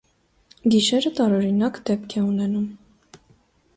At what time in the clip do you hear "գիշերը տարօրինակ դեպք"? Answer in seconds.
0.75-2.07